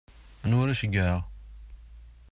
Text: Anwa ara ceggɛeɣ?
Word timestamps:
Anwa 0.43 0.61
ara 0.63 0.79
ceggɛeɣ? 0.79 1.21